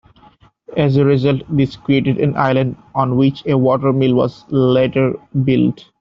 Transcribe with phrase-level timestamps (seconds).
[0.77, 5.85] As a result, this created an island on which a water-mill was later built.